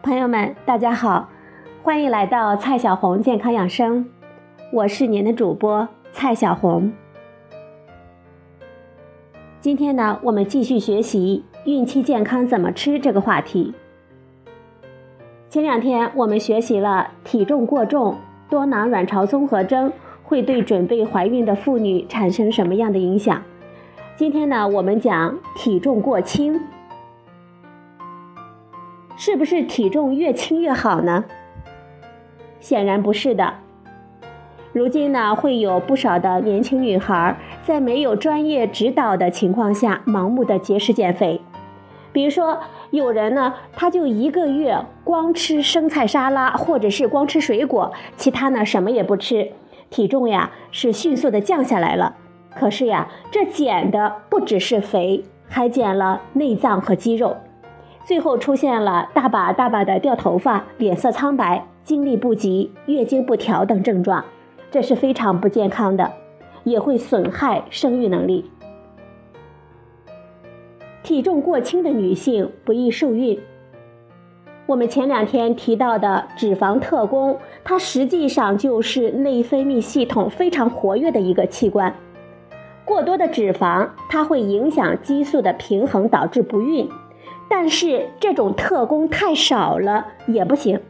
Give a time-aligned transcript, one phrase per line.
[0.00, 1.28] 朋友们，大家好，
[1.82, 4.08] 欢迎来到蔡小红健康养生，
[4.72, 6.92] 我是您的主播蔡小红。
[9.60, 13.74] 今天呢，我们继续学习孕期健康怎么吃这个话题。
[15.50, 18.16] 前两天我们学习了体重过重、
[18.48, 23.42] 多囊卵巢综合征会对准备怀孕的妇女产生什么样的影响。
[24.16, 26.58] 今天呢，我们讲体重过轻。
[29.20, 31.24] 是不是体重越轻越好呢？
[32.60, 33.54] 显然不是的。
[34.72, 41.40] 如今呢，会有不少的年轻女孩在没有专业指导的情况下，盲目的节食减肥。
[42.12, 49.50] 比如说，有人呢，他就一个月光吃生菜沙拉，或者是光吃水果，其他呢什么也不吃，
[49.90, 52.14] 体重呀是迅速的降下来了。
[52.54, 57.36] 可是呀，这减的不只是肥，还减了内脏和肌肉。
[58.08, 64.24] 最后出现了大把大把的掉头发、脸色苍白、精力不及、月经不调等症状，
[64.70, 66.10] 这是非常不健康的，
[66.64, 68.50] 也会损害生育能力。
[71.02, 73.38] 体重过轻的女性不易受孕。
[74.64, 81.94] 我们前两天提到的脂肪特工，它实际上就是内分泌系统非常活跃的一个器官。
[82.86, 86.88] 过多的脂肪，它会影响激素的平衡，导致不孕。
[87.48, 90.80] 但是这种特工太少了也不行。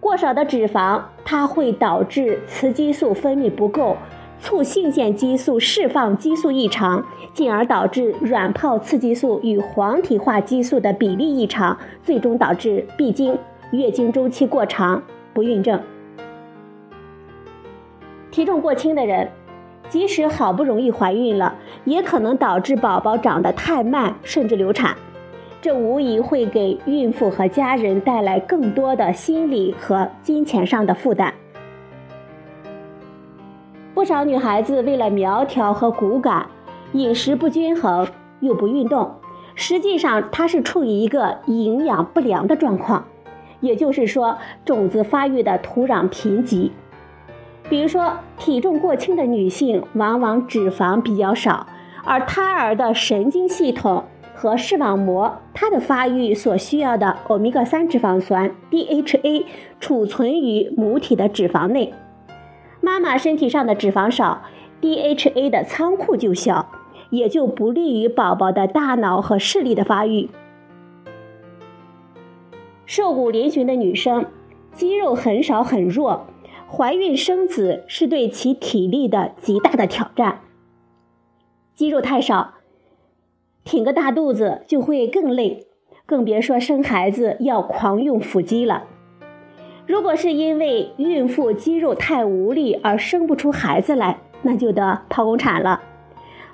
[0.00, 3.96] 过少的脂肪，它会导致雌激素分泌不够，
[4.38, 13.38] 促性腺激素释放激素异常，进而导致卵泡刺激素与黄体化激素的比例异常，最终导致闭经、
[13.70, 15.80] 月经周期过长、不孕症。
[18.30, 19.30] 体重过轻的人，
[19.88, 24.94] 即使好不容易怀孕了，也可能导致宝宝长得太慢，甚至流产。
[25.64, 31.32] 这无疑会给孕妇和家人带来更多的心理和金钱上的负担。
[33.94, 36.46] 不少女孩子为了苗条和骨感，
[36.92, 38.06] 饮食不均衡
[38.40, 39.10] 又不运动，
[39.54, 43.06] 实际上她是处于一个营养不良的状况，
[43.60, 44.36] 也就是说
[44.66, 46.72] 种子发育的土壤贫瘠。
[47.70, 51.66] 比如说，体重过轻的女性往往脂肪比较少，
[52.04, 54.04] 而胎儿的神经系统。
[54.34, 59.46] 和视网膜，它的发育所需要的欧米伽三脂肪酸 DHA
[59.78, 61.94] 储存于母体的脂肪内。
[62.80, 64.42] 妈妈身体上的脂肪少
[64.82, 66.68] ，DHA 的仓库就小，
[67.10, 70.28] 也就不利于宝宝的大脑和视力的发育。
[72.84, 74.26] 瘦骨嶙峋的女生，
[74.72, 76.26] 肌肉很少很弱，
[76.68, 80.40] 怀孕生子是对其体力的极大的挑战。
[81.74, 82.53] 肌肉太少。
[83.64, 85.66] 挺个大肚子就会更累，
[86.04, 88.84] 更别说生孩子要狂用腹肌了。
[89.86, 95.82] 如果是因为孕妇肌肉太无力而生不出孩子来，那就得剖宫产了。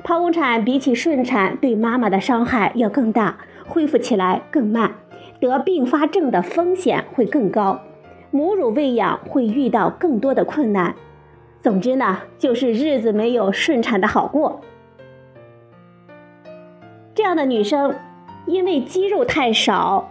[0.02, 4.94] 剖宫产比起顺产对妈妈的伤害要更大，恢复起来更慢，
[5.40, 7.80] 得并发症的风险会更高，
[8.30, 10.94] 母乳喂养会遇到更多的困难。
[11.60, 14.60] 总之呢，就是日子没有顺产的好过。
[17.14, 17.94] 这样的女生，
[18.46, 20.10] 因为肌肉太少，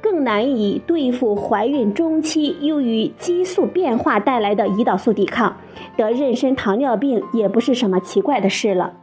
[0.00, 5.56] 更难以对付怀孕中期由于激素变化带来的胰岛素抵抗，
[5.96, 8.94] 得妊娠糖尿病也不是什么奇怪的事了。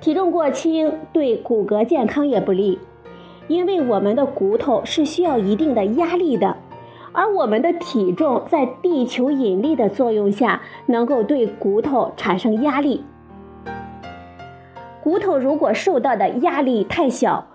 [0.00, 2.78] 体重过轻对骨骼健康也不利，
[3.46, 6.56] 因为我们的骨头是需要一定的压力的，
[7.12, 13.04] 而我们的体重在地球引力的作用下，能够对骨头产生压力。
[15.04, 17.48] 骨头如果受到的压力太小，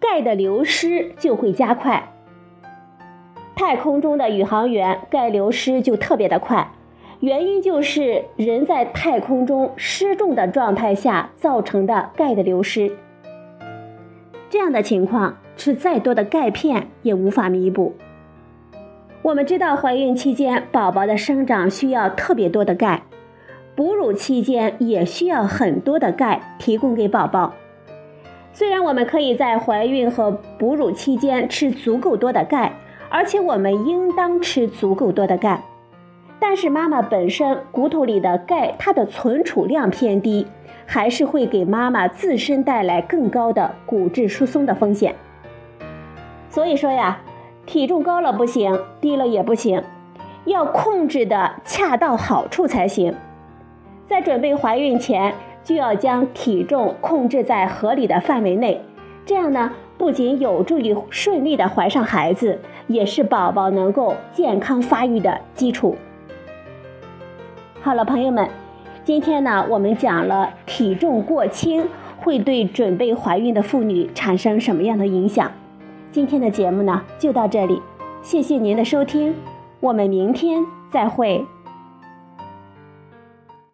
[0.00, 2.12] 钙的流失就会加快。
[3.54, 6.72] 太空中的宇航员钙流失就特别的快，
[7.20, 12.90] 原因就是人在太空中失重的状态下造成的钙的流失。
[14.50, 17.94] 这样的情况，吃再多的钙片也无法弥补。
[19.22, 23.02] 我们知道，怀孕期间宝宝的生长需要特别多的钙。
[23.76, 27.52] 哺乳期间也需要很多的钙提供给宝宝。
[28.54, 32.72] 虽然我们可以在怀孕和哺乳期间吃足够多的钙，
[33.10, 35.62] 而且我们应当吃足够多的钙，
[36.40, 40.46] 但是妈妈本身骨头里的钙它的存储量偏低，
[40.86, 45.14] 还是会给妈妈自身带来更高的骨质疏松的风险。
[46.48, 47.20] 所以说呀，
[47.66, 49.82] 体重高了不行，低了也不行，
[50.46, 53.14] 要控制的恰到好处才行。
[54.08, 58.80] 在准备怀孕前，就要将体重控制在合理的范围内，
[59.24, 65.96] 这样呢，不仅有助于顺利的怀上孩子，也是宝宝能够健康发育的基础。
[67.80, 68.48] 好了，朋友们，
[69.04, 71.88] 今天呢，我们讲了体重过轻
[72.18, 75.50] 会对准备怀孕的妇女产生什么样的影响。
[76.12, 77.82] 今天的节目呢，就到这里，
[78.22, 79.34] 谢谢您的收听，
[79.80, 81.44] 我们明天再会。